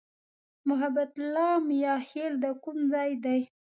محبت 0.69 1.11
الله 1.21 1.51
"میاخېل" 1.69 2.33
د 2.43 2.45
کوم 2.63 2.77
ځای 2.93 3.11
دی؟ 3.23 3.41